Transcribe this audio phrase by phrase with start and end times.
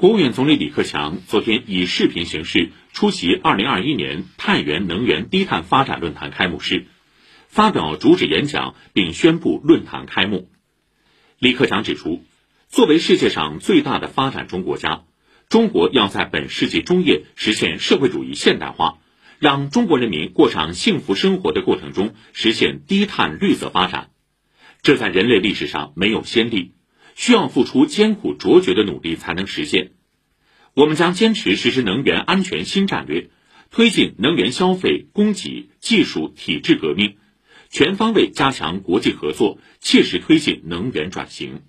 [0.00, 6.86] 国务院总理李克强昨天以视频形式出席2021年太原能源低碳发展论坛开幕式，
[7.48, 10.48] 发表主旨演讲并宣布论坛开幕。
[11.38, 12.24] 李克强指出，
[12.70, 15.02] 作为世界上最大的发展中国家，
[15.50, 19.00] 中国要在本世纪中叶实现社会主义现代化，
[19.38, 24.08] 让中国人民过上幸福生活的过程中实现低碳绿色发展，
[24.80, 26.72] 这在人类历史上没有先例。
[27.20, 29.90] 需要付出艰苦卓绝的努力才能实现。
[30.72, 33.28] 我们将坚持实施能源安全新战略，
[33.70, 37.18] 推进能源消费、供给、技术、体制革命，
[37.68, 41.60] 全方位加强国际合作，切实推进能源转型。